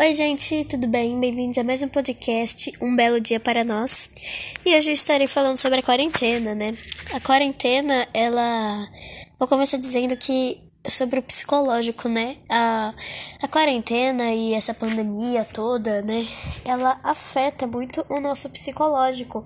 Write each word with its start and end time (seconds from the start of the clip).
Oi, 0.00 0.14
gente, 0.14 0.64
tudo 0.64 0.88
bem? 0.88 1.20
Bem-vindos 1.20 1.58
a 1.58 1.62
mais 1.62 1.82
um 1.82 1.88
podcast, 1.88 2.72
Um 2.80 2.96
Belo 2.96 3.20
Dia 3.20 3.38
para 3.38 3.62
Nós. 3.62 4.10
E 4.64 4.74
hoje 4.74 4.88
eu 4.88 4.94
estarei 4.94 5.26
falando 5.26 5.58
sobre 5.58 5.80
a 5.80 5.82
quarentena, 5.82 6.54
né? 6.54 6.74
A 7.12 7.20
quarentena, 7.20 8.08
ela. 8.14 8.88
Vou 9.38 9.46
começar 9.46 9.76
dizendo 9.76 10.16
que 10.16 10.58
sobre 10.88 11.20
o 11.20 11.22
psicológico, 11.22 12.08
né? 12.08 12.38
A, 12.48 12.94
a 13.42 13.48
quarentena 13.48 14.32
e 14.32 14.54
essa 14.54 14.72
pandemia 14.72 15.44
toda, 15.44 16.00
né? 16.00 16.26
Ela 16.64 16.98
afeta 17.04 17.66
muito 17.66 18.04
o 18.08 18.18
nosso 18.18 18.48
psicológico. 18.48 19.44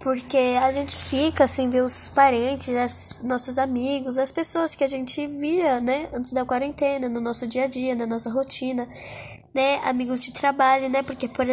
Porque 0.00 0.56
a 0.60 0.72
gente 0.72 0.96
fica 0.96 1.46
sem 1.46 1.70
ver 1.70 1.82
os 1.82 2.08
parentes, 2.08 2.68
as, 2.68 3.20
nossos 3.22 3.58
amigos, 3.58 4.18
as 4.18 4.30
pessoas 4.30 4.74
que 4.74 4.84
a 4.84 4.86
gente 4.86 5.26
via, 5.26 5.80
né, 5.80 6.08
antes 6.12 6.30
da 6.30 6.44
quarentena, 6.44 7.08
no 7.08 7.20
nosso 7.20 7.48
dia 7.48 7.64
a 7.64 7.66
dia, 7.66 7.96
na 7.96 8.06
nossa 8.06 8.30
rotina 8.30 8.86
né, 9.58 9.80
amigos 9.82 10.22
de 10.22 10.32
trabalho, 10.32 10.88
né, 10.88 11.02
porque 11.02 11.26
por, 11.26 11.46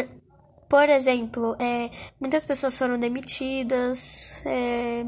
por 0.70 0.88
exemplo, 0.90 1.56
é, 1.60 1.90
muitas 2.20 2.44
pessoas 2.44 2.78
foram 2.78 3.00
demitidas, 3.00 4.36
é, 4.46 5.04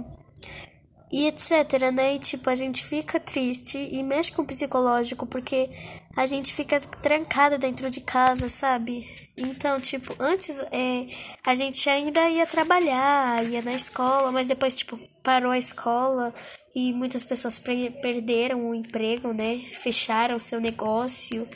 e 1.12 1.27
etc, 1.27 1.91
né, 1.94 2.16
e 2.16 2.20
tipo, 2.20 2.49
a 2.49 2.55
gente 2.55 2.84
fica 2.84 3.20
triste 3.20 3.77
e 3.77 4.02
mexe 4.02 4.31
com 4.31 4.41
o 4.41 4.48
psicológico, 4.48 5.27
porque 5.27 5.70
a 6.18 6.26
gente 6.26 6.55
fica 6.55 6.80
trancado 6.80 7.59
dentro 7.59 7.91
de 7.91 8.02
casa, 8.02 8.49
sabe? 8.49 9.07
Então, 9.38 9.79
tipo, 9.79 10.16
antes 10.20 10.57
é, 10.71 11.05
a 11.45 11.54
gente 11.54 11.88
ainda 11.88 12.27
ia 12.27 12.48
trabalhar, 12.48 13.45
ia 13.45 13.62
na 13.62 13.76
escola, 13.76 14.32
mas 14.32 14.48
depois, 14.48 14.73
tipo, 14.73 14.98
parou 15.21 15.52
a 15.52 15.57
escola 15.59 16.34
e 16.76 16.91
muitas 16.91 17.23
pessoas 17.23 17.59
perderam 17.59 18.68
o 18.68 18.73
emprego, 18.73 19.32
né? 19.32 19.62
Fecharam 19.73 20.35
o 20.35 20.40
seu 20.40 20.59
negócio 20.59 21.48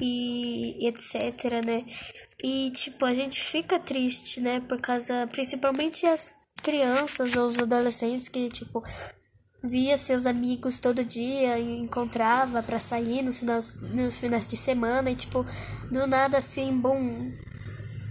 e 0.00 0.86
etc, 0.86 1.64
né? 1.64 1.84
E 2.42 2.70
tipo, 2.70 3.04
a 3.04 3.14
gente 3.14 3.40
fica 3.40 3.78
triste, 3.78 4.40
né? 4.40 4.60
Por 4.60 4.80
causa, 4.80 5.26
principalmente 5.30 6.06
as 6.06 6.32
crianças 6.62 7.36
ou 7.36 7.46
os 7.46 7.58
adolescentes 7.58 8.28
que 8.28 8.48
tipo 8.48 8.82
via 9.64 9.96
seus 9.96 10.26
amigos 10.26 10.80
todo 10.80 11.04
dia 11.04 11.58
e 11.58 11.78
encontrava 11.78 12.62
para 12.62 12.80
sair 12.80 13.22
nos 13.22 13.38
finais, 13.38 13.76
nos 13.80 14.18
finais 14.18 14.46
de 14.46 14.56
semana 14.56 15.10
e 15.10 15.14
tipo 15.14 15.46
do 15.90 16.06
nada 16.06 16.38
assim, 16.38 16.76
bom, 16.76 17.30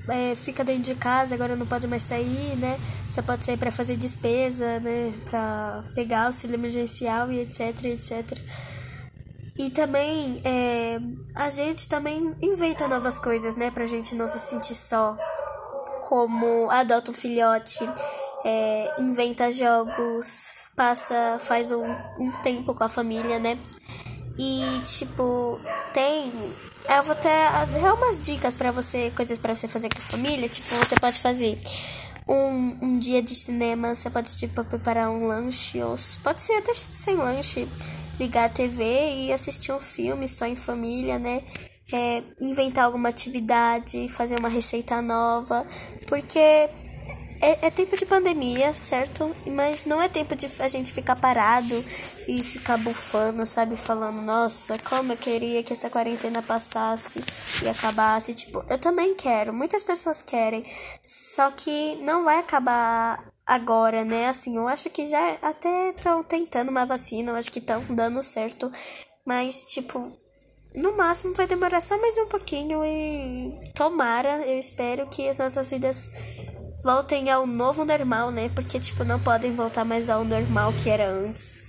é, 0.07 0.33
fica 0.35 0.63
dentro 0.63 0.83
de 0.83 0.95
casa, 0.95 1.35
agora 1.35 1.55
não 1.55 1.65
pode 1.65 1.87
mais 1.87 2.03
sair, 2.03 2.55
né? 2.57 2.79
Só 3.09 3.21
pode 3.21 3.43
sair 3.43 3.57
para 3.57 3.71
fazer 3.71 3.97
despesa, 3.97 4.79
né? 4.79 5.13
Para 5.29 5.83
pegar 5.93 6.27
auxílio 6.27 6.55
emergencial 6.55 7.31
e 7.31 7.41
etc, 7.41 7.85
etc. 7.85 8.39
E 9.61 9.69
também 9.69 10.41
é, 10.43 10.99
a 11.35 11.51
gente 11.51 11.87
também 11.87 12.35
inventa 12.41 12.87
novas 12.87 13.19
coisas, 13.19 13.55
né? 13.55 13.69
Pra 13.69 13.85
gente 13.85 14.15
não 14.15 14.27
se 14.27 14.39
sentir 14.39 14.73
só. 14.73 15.15
Como 16.09 16.67
adota 16.71 17.11
um 17.11 17.13
filhote, 17.13 17.87
é, 18.43 18.95
inventa 18.97 19.51
jogos, 19.51 20.47
passa, 20.75 21.37
faz 21.39 21.71
um, 21.71 21.85
um 22.19 22.31
tempo 22.41 22.73
com 22.73 22.83
a 22.83 22.89
família, 22.89 23.37
né? 23.37 23.55
E 24.35 24.81
tipo, 24.83 25.61
tem. 25.93 26.31
Eu 26.89 27.03
vou 27.03 27.11
até 27.11 27.47
dar 27.67 27.93
umas 27.93 28.19
dicas 28.19 28.55
para 28.55 28.71
você, 28.71 29.11
coisas 29.15 29.37
para 29.37 29.55
você 29.55 29.67
fazer 29.67 29.89
com 29.89 29.99
a 29.99 30.01
família. 30.01 30.49
Tipo, 30.49 30.69
você 30.69 30.95
pode 30.95 31.19
fazer 31.19 31.59
um, 32.27 32.77
um 32.81 32.97
dia 32.97 33.21
de 33.21 33.35
cinema, 33.35 33.93
você 33.95 34.09
pode 34.09 34.35
tipo 34.35 34.63
preparar 34.63 35.11
um 35.11 35.27
lanche, 35.27 35.83
ou 35.83 35.93
pode 36.23 36.41
ser 36.41 36.53
até 36.53 36.73
sem 36.73 37.15
lanche 37.15 37.69
ligar 38.21 38.45
a 38.45 38.49
TV 38.49 38.83
e 38.83 39.33
assistir 39.33 39.71
um 39.71 39.79
filme 39.79 40.27
só 40.27 40.45
em 40.45 40.55
família, 40.55 41.17
né? 41.17 41.43
É, 41.91 42.23
inventar 42.39 42.85
alguma 42.85 43.09
atividade, 43.09 44.07
fazer 44.07 44.39
uma 44.39 44.47
receita 44.47 45.01
nova, 45.01 45.67
porque 46.07 46.39
é, 46.39 46.69
é, 47.67 47.69
tempo 47.71 47.97
de 47.97 48.05
pandemia, 48.05 48.73
certo? 48.73 49.35
Mas 49.47 49.85
não 49.85 49.99
é 49.99 50.07
tempo 50.07 50.35
de 50.35 50.45
a 50.59 50.67
gente 50.67 50.93
ficar 50.93 51.15
parado 51.15 51.83
e 52.27 52.43
ficar 52.43 52.77
bufando, 52.77 53.45
sabe? 53.45 53.75
Falando, 53.75 54.21
nossa, 54.21 54.77
como 54.79 55.13
eu 55.13 55.17
queria 55.17 55.63
que 55.63 55.73
essa 55.73 55.89
quarentena 55.89 56.41
passasse 56.43 57.19
e 57.63 57.67
acabasse. 57.67 58.35
Tipo, 58.35 58.63
eu 58.69 58.77
também 58.77 59.15
quero, 59.15 59.51
muitas 59.51 59.81
pessoas 59.81 60.21
querem, 60.21 60.63
só 61.01 61.49
que 61.51 61.95
não 62.03 62.23
vai 62.23 62.37
acabar 62.37 63.30
agora, 63.45 64.03
né? 64.03 64.27
Assim, 64.27 64.57
eu 64.57 64.67
acho 64.67 64.89
que 64.89 65.05
já 65.07 65.37
até 65.41 65.89
estão 65.89 66.23
tentando 66.23 66.69
uma 66.69 66.85
vacina, 66.85 67.31
eu 67.31 67.35
acho 67.35 67.51
que 67.51 67.59
estão 67.59 67.83
dando 67.89 68.21
certo, 68.23 68.71
mas 69.25 69.65
tipo, 69.65 70.11
no 70.75 70.95
máximo 70.95 71.33
vai 71.33 71.47
demorar 71.47 71.81
só 71.81 71.99
mais 71.99 72.17
um 72.17 72.27
pouquinho 72.27 72.83
e 72.85 73.71
tomara, 73.73 74.47
eu 74.47 74.57
espero 74.57 75.07
que 75.07 75.27
as 75.27 75.37
nossas 75.37 75.69
vidas 75.69 76.11
voltem 76.83 77.29
ao 77.29 77.45
novo 77.45 77.85
normal, 77.85 78.31
né? 78.31 78.49
Porque 78.49 78.79
tipo, 78.79 79.03
não 79.03 79.19
podem 79.19 79.53
voltar 79.53 79.85
mais 79.85 80.09
ao 80.09 80.23
normal 80.23 80.71
que 80.81 80.89
era 80.89 81.09
antes. 81.09 81.63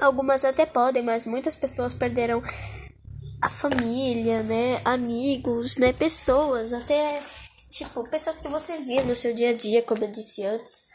Algumas 0.00 0.44
até 0.44 0.66
podem, 0.66 1.02
mas 1.02 1.24
muitas 1.24 1.54
pessoas 1.54 1.94
perderam 1.94 2.42
a 3.40 3.48
família, 3.48 4.42
né? 4.42 4.80
Amigos, 4.84 5.76
né? 5.76 5.92
Pessoas, 5.92 6.72
até 6.72 7.22
tipo, 7.70 8.08
pessoas 8.08 8.38
que 8.38 8.48
você 8.48 8.78
via 8.78 9.04
no 9.04 9.14
seu 9.14 9.34
dia 9.34 9.50
a 9.50 9.54
dia, 9.54 9.82
como 9.82 10.04
eu 10.04 10.10
disse 10.10 10.44
antes. 10.44 10.93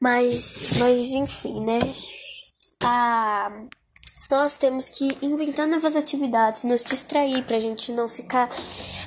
Mas, 0.00 0.72
mas 0.78 1.08
enfim, 1.10 1.64
né? 1.64 1.78
A, 2.82 3.50
nós 4.30 4.56
temos 4.56 4.88
que 4.88 5.16
inventar 5.22 5.66
novas 5.66 5.96
atividades, 5.96 6.64
nos 6.64 6.84
distrair 6.84 7.44
pra 7.44 7.58
gente 7.58 7.92
não 7.92 8.08
ficar 8.08 8.50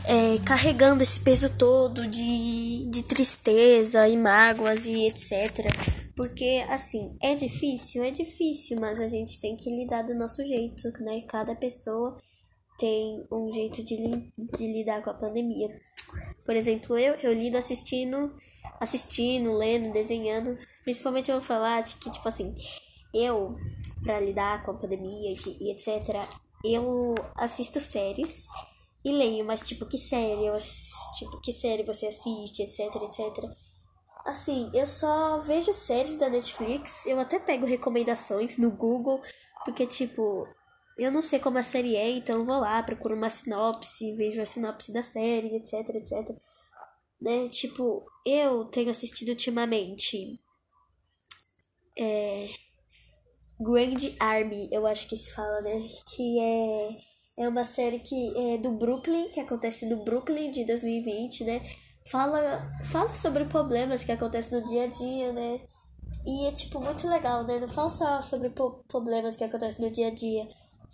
é, 0.05 0.38
carregando 0.45 1.03
esse 1.03 1.19
peso 1.19 1.55
todo 1.57 2.07
de, 2.07 2.89
de 2.89 3.03
tristeza 3.03 4.07
e 4.07 4.17
mágoas 4.17 4.85
e 4.85 5.05
etc. 5.05 5.67
Porque, 6.16 6.66
assim, 6.69 7.17
é 7.21 7.35
difícil? 7.35 8.03
É 8.03 8.11
difícil, 8.11 8.77
mas 8.79 9.00
a 9.00 9.07
gente 9.07 9.39
tem 9.39 9.56
que 9.56 9.69
lidar 9.69 10.01
do 10.03 10.16
nosso 10.16 10.44
jeito, 10.44 10.91
né? 11.01 11.21
Cada 11.27 11.56
pessoa 11.56 12.17
tem 12.77 13.25
um 13.31 13.51
jeito 13.51 13.83
de, 13.83 13.97
de 14.38 14.73
lidar 14.73 15.01
com 15.03 15.09
a 15.09 15.13
pandemia. 15.13 15.67
Por 16.45 16.56
exemplo, 16.56 16.97
eu, 16.97 17.13
eu 17.16 17.33
lido 17.33 17.57
assistindo, 17.57 18.33
assistindo, 18.79 19.53
lendo, 19.53 19.94
desenhando. 19.94 20.57
Principalmente 20.84 21.29
eu 21.29 21.40
vou 21.40 21.45
falar 21.45 21.81
de 21.81 21.95
que, 21.95 22.09
tipo 22.09 22.28
assim, 22.28 22.56
eu, 23.13 23.56
pra 24.03 24.19
lidar 24.19 24.63
com 24.63 24.72
a 24.72 24.78
pandemia 24.78 25.31
e, 25.31 25.72
etc., 25.72 26.16
eu 26.63 27.16
assisto 27.35 27.79
séries 27.79 28.47
e 29.03 29.12
leio, 29.12 29.45
mas 29.45 29.62
tipo, 29.62 29.85
que 29.85 29.97
série 29.97 30.45
eu 30.45 30.57
tipo, 31.18 31.39
que 31.41 31.51
série 31.51 31.84
você 31.84 32.07
assiste, 32.07 32.62
etc, 32.62 32.95
etc. 33.03 33.50
Assim, 34.25 34.69
eu 34.73 34.85
só 34.85 35.39
vejo 35.39 35.73
séries 35.73 36.18
da 36.18 36.29
Netflix, 36.29 37.06
eu 37.06 37.19
até 37.19 37.39
pego 37.39 37.66
recomendações 37.66 38.57
no 38.57 38.69
Google, 38.69 39.22
porque 39.63 39.88
tipo, 39.88 40.45
eu 40.97 41.12
não 41.12 41.22
sei 41.22 41.39
como 41.39 41.57
a 41.57 41.63
série 41.63 41.95
é, 41.95 42.09
então 42.09 42.44
vou 42.44 42.59
lá, 42.59 42.84
procuro 42.84 43.16
uma 43.16 43.29
sinopse, 43.29 44.13
vejo 44.16 44.41
a 44.41 44.45
sinopse 44.45 44.91
da 44.91 45.01
série, 45.01 45.56
etc, 45.56 45.95
etc. 45.95 46.35
Né? 47.22 47.47
Tipo, 47.47 48.06
eu 48.25 48.66
tenho 48.66 48.91
assistido 48.91 49.29
ultimamente 49.29 50.39
é, 51.97 52.50
Grand 53.59 53.97
Army, 54.19 54.69
eu 54.72 54.85
acho 54.88 55.07
que 55.07 55.17
se 55.17 55.33
fala, 55.33 55.61
né? 55.61 55.88
Que 56.16 56.39
é, 56.39 56.89
é 57.44 57.50
uma 57.50 57.63
série 57.63 58.00
que 58.00 58.53
é 58.53 58.57
do 58.57 58.72
Brooklyn, 58.72 59.29
que 59.29 59.39
acontece 59.39 59.85
no 59.85 60.03
Brooklyn 60.03 60.51
de 60.51 60.66
2020, 60.66 61.44
né? 61.44 61.61
Fala, 62.09 62.66
fala 62.85 63.13
sobre 63.13 63.45
problemas 63.45 64.03
que 64.03 64.11
acontecem 64.11 64.59
no 64.59 64.66
dia 64.66 64.85
a 64.85 64.88
dia, 64.88 65.33
né? 65.33 65.61
E 66.25 66.47
é, 66.47 66.51
tipo, 66.51 66.79
muito 66.79 67.07
legal, 67.07 67.44
né? 67.44 67.59
Não 67.59 67.67
fala 67.67 67.89
só 67.89 68.21
sobre 68.21 68.50
problemas 68.88 69.35
que 69.35 69.44
acontecem 69.44 69.85
no 69.85 69.91
dia 69.91 70.07
a 70.07 70.11
dia 70.11 70.47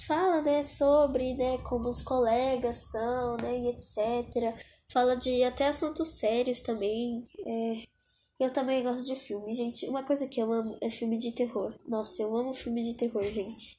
fala, 0.07 0.41
né, 0.41 0.63
sobre, 0.63 1.33
né, 1.35 1.57
como 1.59 1.89
os 1.89 2.01
colegas 2.03 2.77
são, 2.77 3.38
né, 3.38 3.57
e 3.59 3.67
etc. 3.69 4.56
Fala 4.91 5.15
de 5.15 5.44
até 5.44 5.68
assuntos 5.68 6.19
sérios 6.19 6.62
também. 6.62 7.24
É, 7.45 7.83
eu 8.40 8.52
também 8.52 8.84
gosto 8.84 9.06
de 9.06 9.16
filme, 9.16 9.54
gente. 9.54 9.88
Uma 9.88 10.04
coisa 10.04 10.28
que 10.28 10.42
eu 10.42 10.52
amo 10.52 10.78
é 10.82 10.90
filme 10.90 11.18
de 11.18 11.32
terror. 11.32 11.74
Nossa, 11.88 12.22
eu 12.22 12.36
amo 12.36 12.54
filme 12.54 12.84
de 12.84 12.98
terror, 12.98 13.24
gente. 13.24 13.78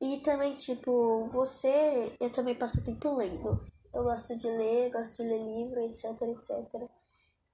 E 0.00 0.18
também, 0.18 0.54
tipo, 0.56 1.28
você, 1.28 2.12
eu 2.20 2.28
também 2.30 2.54
passo 2.54 2.84
tempo 2.84 3.14
lendo. 3.16 3.64
Eu 3.94 4.02
gosto 4.02 4.36
de 4.36 4.48
ler, 4.48 4.90
gosto 4.90 5.22
de 5.22 5.28
ler 5.28 5.38
livro, 5.38 5.80
etc, 5.80 6.04
etc. 6.22 6.90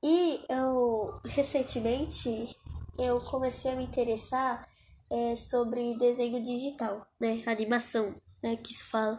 E 0.03 0.41
eu, 0.49 1.15
recentemente, 1.27 2.57
eu 2.99 3.19
comecei 3.21 3.71
a 3.71 3.77
me 3.77 3.85
interessar 3.85 4.67
é, 5.11 5.37
sobre 5.37 5.97
desenho 5.99 6.43
digital, 6.43 7.07
né? 7.21 7.43
Animação, 7.47 8.15
né? 8.43 8.57
Que 8.57 8.75
se 8.75 8.83
fala. 8.85 9.17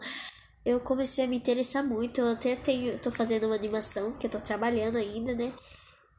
Eu 0.64 0.80
comecei 0.80 1.24
a 1.24 1.28
me 1.28 1.36
interessar 1.36 1.82
muito. 1.82 2.20
Eu 2.20 2.32
até 2.32 2.56
tenho, 2.56 2.98
tô 2.98 3.10
fazendo 3.10 3.46
uma 3.46 3.54
animação 3.54 4.12
que 4.18 4.26
eu 4.26 4.30
tô 4.30 4.40
trabalhando 4.40 4.96
ainda, 4.96 5.34
né? 5.34 5.54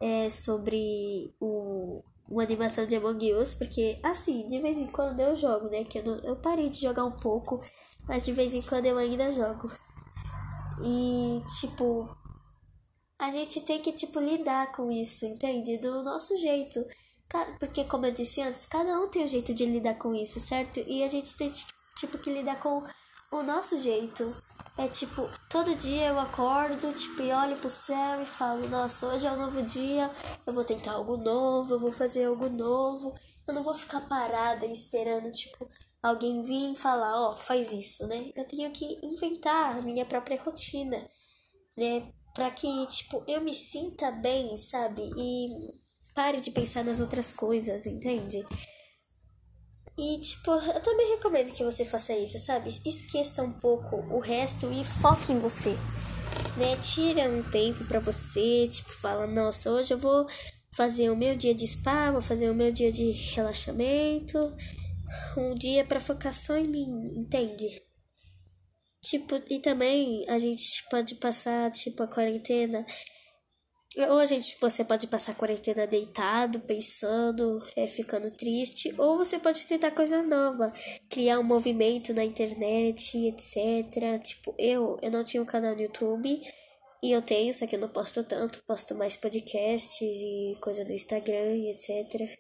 É 0.08 0.30
sobre 0.30 1.34
o, 1.40 2.04
uma 2.30 2.44
animação 2.44 2.86
de 2.86 2.96
Among 2.96 3.34
Us, 3.34 3.56
porque 3.56 4.00
assim, 4.04 4.48
de 4.48 4.60
vez 4.60 4.78
em 4.78 4.88
quando 4.88 5.20
eu 5.20 5.36
jogo, 5.36 5.68
né? 5.68 5.84
Que 5.84 5.98
eu, 5.98 6.04
não, 6.04 6.20
eu 6.20 6.36
parei 6.36 6.70
de 6.70 6.80
jogar 6.80 7.06
um 7.06 7.12
pouco, 7.12 7.60
mas 8.08 8.24
de 8.24 8.32
vez 8.32 8.54
em 8.54 8.62
quando 8.62 8.86
eu 8.86 9.00
ainda 9.00 9.32
jogo. 9.32 9.72
E, 10.84 11.42
tipo, 11.60 12.08
a 13.18 13.32
gente 13.32 13.62
tem 13.62 13.82
que, 13.82 13.92
tipo, 13.94 14.20
lidar 14.20 14.72
com 14.74 14.92
isso, 14.92 15.26
entende? 15.26 15.78
Do 15.78 16.04
nosso 16.04 16.38
jeito. 16.38 16.80
Porque, 17.60 17.84
como 17.86 18.06
eu 18.06 18.12
disse 18.12 18.42
antes, 18.42 18.66
cada 18.66 19.00
um 19.00 19.10
tem 19.10 19.24
um 19.24 19.28
jeito 19.28 19.54
de 19.54 19.66
lidar 19.66 19.96
com 19.96 20.14
isso, 20.14 20.40
certo? 20.40 20.80
E 20.86 21.04
a 21.04 21.08
gente 21.08 21.36
tem, 21.36 21.52
tipo, 21.96 22.18
que 22.18 22.30
lidar 22.30 22.60
com 22.60 22.84
o 23.32 23.44
nosso 23.44 23.80
jeito. 23.80 24.36
É 24.78 24.90
tipo, 24.90 25.30
todo 25.50 25.76
dia 25.76 26.08
eu 26.08 26.20
acordo, 26.20 26.94
tipo, 26.94 27.22
e 27.22 27.32
olho 27.32 27.56
pro 27.58 27.70
céu 27.70 28.22
e 28.22 28.26
falo, 28.26 28.68
nossa, 28.68 29.08
hoje 29.08 29.26
é 29.26 29.32
um 29.32 29.38
novo 29.38 29.64
dia, 29.64 30.12
eu 30.46 30.54
vou 30.54 30.66
tentar 30.66 30.92
algo 30.92 31.16
novo, 31.16 31.76
eu 31.76 31.80
vou 31.80 31.94
fazer 31.94 32.26
algo 32.26 32.50
novo. 32.50 33.16
Eu 33.48 33.54
não 33.54 33.64
vou 33.64 33.74
ficar 33.74 34.02
parada 34.02 34.66
esperando, 34.66 35.32
tipo, 35.32 35.70
alguém 36.02 36.42
vir 36.42 36.74
e 36.74 36.76
falar, 36.76 37.16
ó, 37.16 37.32
oh, 37.34 37.38
faz 37.38 37.72
isso, 37.72 38.06
né? 38.08 38.32
Eu 38.36 38.46
tenho 38.48 38.72
que 38.72 39.00
inventar 39.04 39.78
a 39.78 39.82
minha 39.82 40.06
própria 40.06 40.42
rotina, 40.42 40.98
né? 41.78 42.12
Pra 42.34 42.52
que, 42.52 42.88
tipo, 42.88 43.24
eu 43.28 43.42
me 43.42 43.54
sinta 43.54 44.12
bem, 44.12 44.58
sabe? 44.58 45.10
E 45.16 45.74
pare 46.14 46.42
de 46.42 46.52
pensar 46.52 46.84
nas 46.84 47.00
outras 47.00 47.32
coisas, 47.32 47.86
entende? 47.86 48.46
E, 49.98 50.20
tipo, 50.20 50.52
eu 50.52 50.82
também 50.82 51.12
recomendo 51.12 51.54
que 51.54 51.64
você 51.64 51.86
faça 51.86 52.14
isso, 52.14 52.38
sabe? 52.38 52.70
Esqueça 52.86 53.42
um 53.44 53.52
pouco 53.52 53.96
o 53.96 54.20
resto 54.20 54.70
e 54.72 54.84
foque 54.84 55.32
em 55.32 55.40
você. 55.40 55.72
Né? 56.58 56.76
Tira 56.82 57.30
um 57.30 57.42
tempo 57.44 57.86
para 57.86 58.00
você, 58.00 58.68
tipo, 58.68 58.92
fala, 58.92 59.26
nossa, 59.26 59.72
hoje 59.72 59.94
eu 59.94 59.98
vou 59.98 60.28
fazer 60.76 61.10
o 61.10 61.16
meu 61.16 61.36
dia 61.36 61.56
de 61.56 61.66
spa, 61.66 62.12
vou 62.12 62.22
fazer 62.22 62.50
o 62.50 62.56
meu 62.56 62.72
dia 62.72 62.92
de 62.92 63.12
relaxamento, 63.12 64.38
um 65.38 65.56
dia 65.56 65.86
para 65.86 66.02
focar 66.02 66.34
só 66.34 66.58
em 66.58 66.68
mim, 66.68 67.14
entende? 67.16 67.82
Tipo, 69.02 69.42
e 69.50 69.60
também 69.60 70.26
a 70.28 70.38
gente 70.40 70.84
pode 70.90 71.16
passar, 71.16 71.72
tipo, 71.72 72.04
a 72.04 72.08
quarentena 72.08 72.86
ou 73.98 74.20
a 74.20 74.26
gente, 74.26 74.58
você 74.60 74.84
pode 74.84 75.08
passar 75.08 75.32
a 75.32 75.36
quarentena 75.36 75.88
deitado, 75.88 76.60
pensando, 76.60 77.62
é, 77.76 77.88
ficando 77.88 78.30
triste, 78.32 78.94
ou 78.98 79.18
você 79.18 79.40
pode 79.40 79.66
tentar 79.66 79.92
coisa 79.92 80.22
nova, 80.24 80.74
criar 81.10 81.40
um 81.40 81.44
movimento 81.44 82.14
na 82.14 82.24
internet, 82.24 83.18
etc. 83.18 84.22
Tipo, 84.22 84.54
eu, 84.58 84.98
eu 85.02 85.12
não 85.12 85.24
tinha 85.24 85.42
um 85.42 85.46
canal 85.46 85.76
no 85.76 85.82
YouTube, 85.82 86.42
e 87.04 87.12
eu 87.12 87.22
tenho, 87.22 87.54
só 87.54 87.68
que 87.68 87.76
eu 87.76 87.80
não 87.80 87.90
posto 87.90 88.24
tanto, 88.24 88.64
posto 88.66 88.96
mais 88.96 89.16
podcasts 89.16 90.02
e 90.02 90.54
coisa 90.60 90.84
no 90.84 90.92
Instagram 90.92 91.56
e 91.56 91.70
etc. 91.70 92.38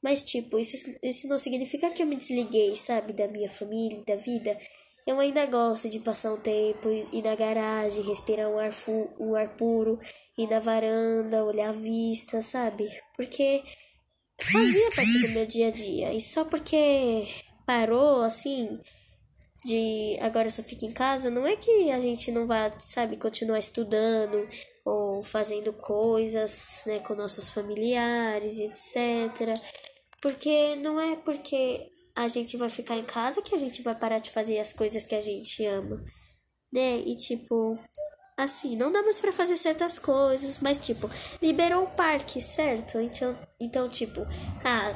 Mas, 0.00 0.22
tipo, 0.22 0.58
isso, 0.58 0.76
isso 1.02 1.26
não 1.26 1.38
significa 1.38 1.90
que 1.90 2.02
eu 2.02 2.06
me 2.06 2.14
desliguei, 2.14 2.76
sabe, 2.76 3.12
da 3.12 3.26
minha 3.26 3.48
família, 3.48 4.04
da 4.06 4.16
vida. 4.16 4.56
Eu 5.06 5.20
ainda 5.20 5.44
gosto 5.44 5.88
de 5.88 6.00
passar 6.00 6.32
um 6.32 6.40
tempo, 6.40 6.88
ir 6.88 7.22
na 7.22 7.34
garagem, 7.34 8.02
respirar 8.02 8.48
um 8.48 8.58
ar, 8.58 8.70
um 9.20 9.34
ar 9.34 9.54
puro, 9.54 10.00
ir 10.36 10.48
na 10.48 10.58
varanda, 10.58 11.44
olhar 11.44 11.68
a 11.68 11.72
vista, 11.72 12.40
sabe? 12.40 12.88
Porque 13.14 13.62
fazia 14.40 14.90
parte 14.96 15.26
do 15.26 15.28
meu 15.34 15.46
dia 15.46 15.68
a 15.68 15.70
dia. 15.70 16.12
E 16.14 16.20
só 16.22 16.44
porque 16.46 17.28
parou, 17.66 18.22
assim, 18.22 18.80
de 19.64 20.16
agora 20.20 20.50
só 20.50 20.62
fica 20.62 20.86
em 20.86 20.92
casa, 20.92 21.30
não 21.30 21.46
é 21.46 21.54
que 21.54 21.90
a 21.90 22.00
gente 22.00 22.32
não 22.32 22.46
vai, 22.46 22.70
sabe, 22.78 23.18
continuar 23.18 23.58
estudando 23.58 24.48
ou 24.84 25.22
fazendo 25.22 25.72
coisas, 25.72 26.82
né, 26.86 27.00
com 27.00 27.14
nossos 27.14 27.50
familiares, 27.50 28.58
etc. 28.58 29.54
Porque 30.22 30.76
não 30.76 30.98
é 30.98 31.16
porque 31.16 31.90
a 32.14 32.28
gente 32.28 32.56
vai 32.56 32.68
ficar 32.68 32.96
em 32.96 33.04
casa 33.04 33.42
que 33.42 33.54
a 33.54 33.58
gente 33.58 33.82
vai 33.82 33.94
parar 33.94 34.18
de 34.18 34.30
fazer 34.30 34.58
as 34.58 34.72
coisas 34.72 35.04
que 35.04 35.14
a 35.14 35.20
gente 35.20 35.64
ama, 35.66 36.04
né? 36.72 36.98
E 36.98 37.16
tipo, 37.16 37.78
assim, 38.36 38.76
não 38.76 38.92
dá 38.92 39.02
mais 39.02 39.18
pra 39.18 39.32
fazer 39.32 39.56
certas 39.56 39.98
coisas, 39.98 40.58
mas 40.60 40.78
tipo, 40.78 41.10
liberou 41.42 41.84
o 41.84 41.90
parque, 41.90 42.40
certo? 42.40 42.98
Então, 43.00 43.36
então 43.60 43.88
tipo, 43.88 44.20
ah, 44.64 44.92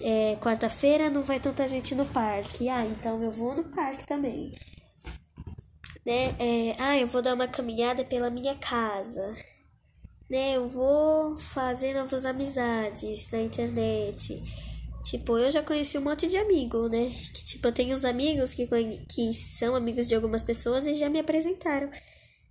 é, 0.00 0.36
quarta-feira 0.36 1.10
não 1.10 1.22
vai 1.22 1.40
tanta 1.40 1.66
gente 1.66 1.94
no 1.94 2.06
parque, 2.06 2.68
ah, 2.68 2.84
então 2.84 3.22
eu 3.22 3.30
vou 3.30 3.54
no 3.54 3.64
parque 3.64 4.06
também. 4.06 4.54
Né? 6.04 6.34
É, 6.38 6.74
ah, 6.78 6.98
eu 6.98 7.06
vou 7.06 7.20
dar 7.20 7.34
uma 7.34 7.48
caminhada 7.48 8.04
pela 8.04 8.30
minha 8.30 8.54
casa. 8.56 9.36
Né? 10.30 10.56
Eu 10.56 10.66
vou 10.68 11.36
fazer 11.36 11.94
novas 11.94 12.24
amizades 12.24 13.30
na 13.30 13.40
internet. 13.40 14.42
Tipo, 15.08 15.38
eu 15.38 15.50
já 15.50 15.62
conheci 15.62 15.96
um 15.96 16.02
monte 16.02 16.26
de 16.26 16.36
amigo, 16.36 16.86
né? 16.86 17.08
Que, 17.08 17.42
tipo, 17.42 17.66
eu 17.66 17.72
tenho 17.72 17.94
uns 17.94 18.04
amigos 18.04 18.52
que, 18.52 18.66
que 19.08 19.32
são 19.32 19.74
amigos 19.74 20.06
de 20.06 20.14
algumas 20.14 20.42
pessoas 20.42 20.86
e 20.86 20.92
já 20.92 21.08
me 21.08 21.18
apresentaram. 21.18 21.90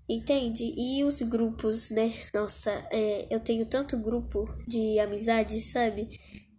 Entende? 0.09 0.74
E 0.75 1.04
os 1.04 1.21
grupos, 1.21 1.92
né? 1.92 2.12
Nossa, 2.33 2.71
é, 2.92 3.27
eu 3.30 3.39
tenho 3.39 3.63
tanto 3.68 3.95
grupo 4.00 4.51
de 4.68 4.98
amizade, 5.00 5.62
sabe? 5.62 6.07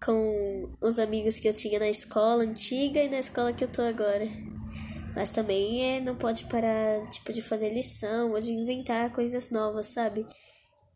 Com 0.01 0.73
os 0.81 1.01
amigos 1.01 1.41
que 1.41 1.49
eu 1.49 1.53
tinha 1.53 1.81
na 1.81 1.89
escola 1.89 2.45
antiga 2.45 3.03
e 3.03 3.09
na 3.09 3.19
escola 3.19 3.53
que 3.53 3.65
eu 3.65 3.69
tô 3.69 3.83
agora. 3.83 4.29
Mas 5.17 5.31
também 5.31 5.97
é, 5.97 6.01
não 6.01 6.15
pode 6.15 6.45
parar, 6.45 7.11
tipo, 7.11 7.33
de 7.33 7.43
fazer 7.43 7.71
lição 7.71 8.31
ou 8.31 8.41
de 8.41 8.53
inventar 8.53 9.13
coisas 9.13 9.51
novas, 9.51 9.87
sabe? 9.87 10.25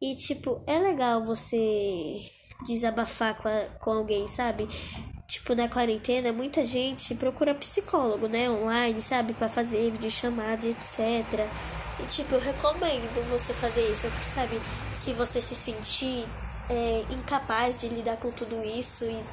E, 0.00 0.14
tipo, 0.14 0.62
é 0.64 0.78
legal 0.78 1.24
você 1.24 2.20
desabafar 2.62 3.34
com, 3.36 3.48
a, 3.48 3.64
com 3.80 3.90
alguém, 3.90 4.26
sabe? 4.28 4.68
Tipo, 5.26 5.54
na 5.54 5.68
quarentena, 5.68 6.32
muita 6.32 6.66
gente 6.66 7.14
procura 7.14 7.54
psicólogo, 7.54 8.28
né? 8.28 8.50
Online, 8.50 9.00
sabe? 9.00 9.32
para 9.32 9.48
fazer 9.48 9.90
videochamada, 9.90 10.66
etc. 10.66 11.00
E, 12.00 12.06
tipo, 12.06 12.34
eu 12.34 12.40
recomendo 12.40 13.30
você 13.30 13.54
fazer 13.54 13.88
isso, 13.90 14.08
sabe? 14.22 14.60
Se 14.92 15.12
você 15.14 15.40
se 15.40 15.54
sentir 15.54 16.26
é, 16.68 17.04
incapaz 17.10 17.76
de 17.76 17.88
lidar 17.88 18.16
com 18.18 18.30
tudo 18.30 18.62
isso 18.62 19.04
e 19.04 19.24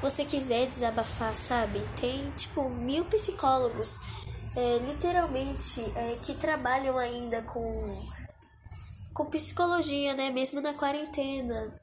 você 0.00 0.24
quiser 0.24 0.66
desabafar, 0.66 1.34
sabe? 1.34 1.80
Tem, 2.00 2.30
tipo, 2.36 2.68
mil 2.68 3.04
psicólogos, 3.06 3.98
é, 4.54 4.78
literalmente, 4.86 5.80
é, 5.96 6.16
que 6.24 6.34
trabalham 6.34 6.96
ainda 6.98 7.42
com, 7.42 8.06
com 9.14 9.24
psicologia, 9.26 10.14
né? 10.14 10.30
Mesmo 10.30 10.60
na 10.60 10.74
quarentena. 10.74 11.74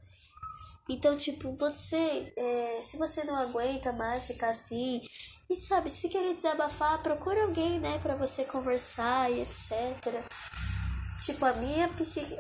Então, 0.92 1.16
tipo, 1.16 1.50
você, 1.56 2.34
é, 2.36 2.82
se 2.84 2.98
você 2.98 3.24
não 3.24 3.34
aguenta 3.36 3.94
mais 3.94 4.28
ficar 4.28 4.50
assim, 4.50 5.02
e 5.50 5.56
sabe, 5.56 5.90
se 5.90 6.10
querer 6.10 6.36
desabafar, 6.36 7.02
procura 7.02 7.44
alguém, 7.44 7.80
né, 7.80 7.98
para 8.00 8.14
você 8.14 8.44
conversar 8.44 9.32
e 9.32 9.42
etc. 9.42 10.22
Tipo, 11.24 11.46
a 11.46 11.54
minha, 11.54 11.90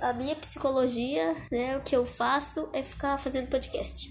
a 0.02 0.14
minha 0.14 0.36
psicologia, 0.36 1.34
né, 1.50 1.78
o 1.78 1.82
que 1.82 1.96
eu 1.96 2.06
faço 2.06 2.70
é 2.74 2.84
ficar 2.84 3.18
fazendo 3.18 3.50
podcast. 3.50 4.10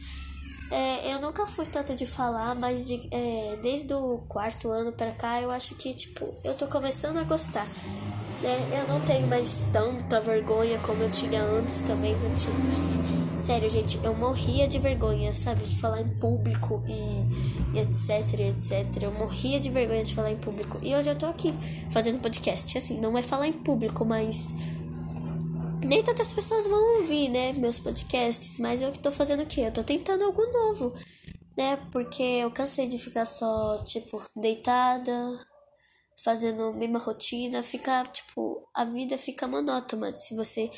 É, 0.71 1.13
eu 1.13 1.21
nunca 1.21 1.47
fui 1.47 1.67
tanto 1.67 1.95
de 1.95 2.07
falar, 2.07 2.55
mas 2.55 2.87
de, 2.87 3.09
é, 3.11 3.59
desde 3.61 3.93
o 3.93 4.25
quarto 4.27 4.71
ano 4.71 4.91
pra 4.91 5.13
cá, 5.13 5.43
eu 5.43 5.51
acho 5.51 5.75
que, 5.75 5.93
tipo, 5.93 6.35
eu 6.45 6.55
tô 6.57 6.67
começando 6.67 7.19
a 7.19 7.25
gostar. 7.25 7.67
Né? 8.41 8.81
Eu 8.81 8.89
não 8.89 9.05
tenho 9.05 9.27
mais 9.27 9.63
tanta 9.71 10.19
vergonha 10.19 10.79
como 10.79 11.03
eu 11.03 11.11
tinha 11.11 11.43
antes 11.43 11.83
também. 11.83 12.13
Eu 12.13 12.35
tinha 12.35 13.30
Sério, 13.41 13.71
gente, 13.71 13.99
eu 14.05 14.15
morria 14.15 14.69
de 14.69 14.79
vergonha, 14.79 15.33
sabe? 15.33 15.65
De 15.65 15.75
falar 15.77 16.03
em 16.03 16.09
público 16.19 16.85
e, 16.87 17.75
e 17.75 17.81
etc, 17.81 18.39
etc. 18.39 19.03
Eu 19.03 19.13
morria 19.13 19.59
de 19.59 19.71
vergonha 19.71 20.05
de 20.05 20.15
falar 20.15 20.31
em 20.31 20.37
público. 20.37 20.79
E 20.83 20.95
hoje 20.95 21.09
eu 21.09 21.17
tô 21.17 21.25
aqui 21.25 21.49
fazendo 21.91 22.21
podcast. 22.21 22.77
Assim, 22.77 23.01
não 23.01 23.17
é 23.17 23.23
falar 23.23 23.49
em 23.49 23.53
público, 23.55 24.05
mas. 24.05 24.53
Nem 25.83 26.05
tantas 26.05 26.35
pessoas 26.35 26.67
vão 26.67 26.99
ouvir, 26.99 27.31
né? 27.31 27.55
Meus 27.55 27.79
podcasts. 27.79 28.59
Mas 28.59 28.83
eu 28.83 28.93
que 28.93 28.99
tô 28.99 29.11
fazendo 29.11 29.43
o 29.43 29.47
quê? 29.47 29.63
Eu 29.63 29.73
tô 29.73 29.83
tentando 29.83 30.23
algo 30.23 30.45
novo, 30.45 30.93
né? 31.57 31.79
Porque 31.91 32.23
eu 32.23 32.51
cansei 32.51 32.87
de 32.87 32.99
ficar 32.99 33.25
só, 33.25 33.83
tipo, 33.85 34.23
deitada, 34.37 35.41
fazendo 36.23 36.65
a 36.65 36.73
mesma 36.75 36.99
rotina. 36.99 37.63
Fica, 37.63 38.03
tipo, 38.05 38.69
a 38.75 38.85
vida 38.85 39.17
fica 39.17 39.49
monótona 39.49 40.15
se 40.15 40.37
você 40.37 40.71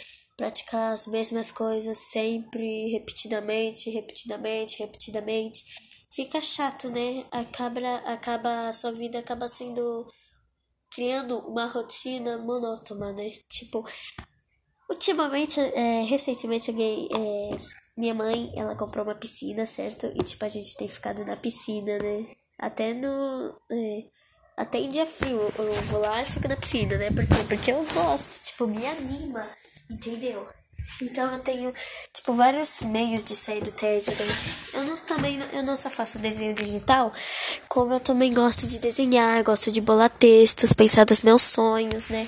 praticar 0.42 0.92
as 0.92 1.06
mesmas 1.06 1.52
coisas 1.52 1.96
sempre, 1.96 2.90
repetidamente, 2.90 3.88
repetidamente, 3.90 4.80
repetidamente, 4.80 5.62
fica 6.12 6.42
chato, 6.42 6.90
né? 6.90 7.24
Acaba, 7.30 7.78
acaba 8.12 8.68
a 8.68 8.72
sua 8.72 8.90
vida 8.90 9.20
acaba 9.20 9.46
sendo 9.46 10.04
criando 10.92 11.38
uma 11.48 11.66
rotina 11.66 12.38
monótona, 12.38 13.12
né? 13.12 13.30
Tipo, 13.48 13.86
ultimamente, 14.90 15.60
é, 15.60 16.02
recentemente 16.02 16.72
alguém, 16.72 17.08
é, 17.14 17.56
minha 17.96 18.12
mãe, 18.12 18.52
ela 18.56 18.74
comprou 18.74 19.04
uma 19.04 19.14
piscina, 19.14 19.64
certo? 19.64 20.06
E 20.06 20.24
tipo, 20.24 20.44
a 20.44 20.48
gente 20.48 20.76
tem 20.76 20.88
ficado 20.88 21.24
na 21.24 21.36
piscina, 21.36 21.98
né? 21.98 22.26
Até 22.58 22.92
no. 22.94 23.60
É, 23.70 24.00
até 24.56 24.78
em 24.80 24.90
dia 24.90 25.06
frio 25.06 25.38
eu 25.56 25.82
vou 25.82 26.00
lá 26.00 26.20
e 26.20 26.26
fico 26.26 26.48
na 26.48 26.56
piscina, 26.56 26.98
né? 26.98 27.10
Porque, 27.10 27.44
porque 27.48 27.70
eu 27.70 27.86
gosto, 27.94 28.42
tipo, 28.42 28.66
me 28.66 28.84
anima 28.84 29.48
Entendeu? 29.92 30.48
Então 31.02 31.30
eu 31.32 31.38
tenho, 31.40 31.72
tipo, 32.12 32.32
vários 32.32 32.80
meios 32.82 33.22
de 33.22 33.34
sair 33.34 33.62
do 33.62 33.70
tédio. 33.70 34.12
Eu 34.72 34.84
não, 34.84 34.96
também 34.96 35.38
eu 35.52 35.62
não 35.62 35.76
só 35.76 35.90
faço 35.90 36.18
desenho 36.18 36.54
digital, 36.54 37.12
como 37.68 37.92
eu 37.92 38.00
também 38.00 38.32
gosto 38.32 38.66
de 38.66 38.78
desenhar, 38.78 39.42
gosto 39.42 39.70
de 39.70 39.80
bolar 39.80 40.08
textos, 40.08 40.72
pensar 40.72 41.04
dos 41.04 41.20
meus 41.20 41.42
sonhos, 41.42 42.08
né? 42.08 42.26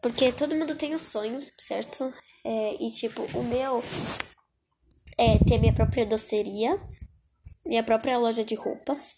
Porque 0.00 0.30
todo 0.30 0.54
mundo 0.54 0.76
tem 0.76 0.94
um 0.94 0.98
sonho, 0.98 1.40
certo? 1.58 2.12
É, 2.44 2.76
e 2.80 2.90
tipo, 2.90 3.22
o 3.36 3.42
meu 3.42 3.82
é 5.18 5.36
ter 5.38 5.58
minha 5.58 5.74
própria 5.74 6.06
doceria, 6.06 6.78
minha 7.66 7.82
própria 7.82 8.16
loja 8.18 8.44
de 8.44 8.54
roupas. 8.54 9.16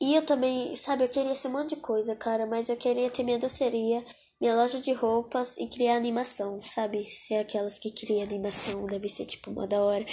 E 0.00 0.14
eu 0.14 0.24
também, 0.24 0.76
sabe, 0.76 1.02
eu 1.02 1.08
queria 1.08 1.34
ser 1.34 1.48
um 1.48 1.52
monte 1.52 1.74
de 1.74 1.80
coisa, 1.80 2.14
cara, 2.14 2.46
mas 2.46 2.68
eu 2.68 2.76
queria 2.76 3.10
ter 3.10 3.24
minha 3.24 3.40
doceria, 3.40 4.04
minha 4.40 4.54
loja 4.54 4.80
de 4.80 4.92
roupas 4.92 5.58
e 5.58 5.66
criar 5.66 5.96
animação, 5.96 6.58
sabe? 6.60 7.04
Ser 7.10 7.36
aquelas 7.36 7.78
que 7.78 7.90
criam 7.90 8.22
animação, 8.22 8.86
deve 8.86 9.08
ser 9.08 9.26
tipo 9.26 9.50
uma 9.50 9.66
da 9.66 9.80
hora. 9.82 10.04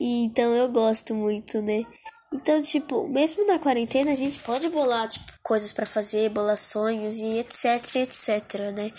E, 0.00 0.24
então 0.24 0.54
eu 0.54 0.68
gosto 0.68 1.14
muito, 1.14 1.60
né? 1.60 1.84
Então, 2.32 2.60
tipo, 2.60 3.06
mesmo 3.08 3.46
na 3.46 3.58
quarentena 3.58 4.12
a 4.12 4.16
gente 4.16 4.38
pode 4.40 4.68
bolar, 4.68 5.08
tipo, 5.08 5.24
coisas 5.42 5.72
para 5.72 5.86
fazer, 5.86 6.30
bolar 6.30 6.56
sonhos 6.56 7.18
e 7.18 7.38
etc, 7.38 7.96
etc, 7.96 8.72
né? 8.74 8.92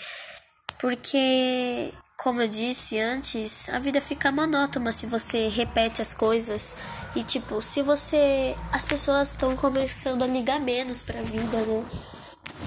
Porque, 0.80 1.92
como 2.16 2.40
eu 2.40 2.48
disse 2.48 2.98
antes, 2.98 3.68
a 3.70 3.78
vida 3.78 4.00
fica 4.00 4.30
monótona 4.30 4.92
se 4.92 5.06
você 5.06 5.48
repete 5.48 6.00
as 6.00 6.14
coisas 6.14 6.76
e, 7.16 7.24
tipo, 7.24 7.60
se 7.60 7.82
você. 7.82 8.56
As 8.72 8.84
pessoas 8.84 9.30
estão 9.30 9.56
começando 9.56 10.22
a 10.22 10.26
ligar 10.26 10.60
menos 10.60 11.02
pra 11.02 11.20
vida, 11.20 11.58
né? 11.58 11.84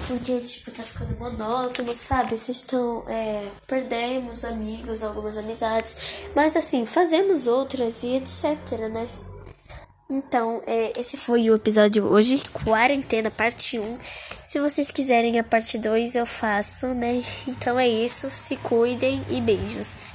Porque, 0.06 0.40
tipo, 0.40 0.70
tá 0.70 0.82
ficando 0.82 1.18
monótono, 1.18 1.94
sabe? 1.94 2.36
Vocês 2.36 2.58
estão. 2.58 3.04
É, 3.08 3.48
perdemos 3.66 4.44
amigos, 4.44 5.02
algumas 5.02 5.36
amizades. 5.36 5.96
Mas, 6.34 6.56
assim, 6.56 6.86
fazemos 6.86 7.46
outras 7.46 8.02
e 8.02 8.16
etc, 8.16 8.88
né? 8.90 9.08
Então, 10.10 10.62
é, 10.66 10.92
esse 10.98 11.16
foi 11.16 11.48
o 11.48 11.54
episódio 11.54 12.04
hoje, 12.04 12.42
Quarentena, 12.64 13.30
parte 13.30 13.78
1. 13.78 13.98
Se 14.44 14.60
vocês 14.60 14.90
quiserem 14.90 15.38
a 15.38 15.44
parte 15.44 15.78
2, 15.78 16.16
eu 16.16 16.26
faço, 16.26 16.88
né? 16.88 17.22
Então 17.48 17.80
é 17.80 17.88
isso. 17.88 18.30
Se 18.30 18.56
cuidem 18.56 19.24
e 19.30 19.40
beijos. 19.40 20.08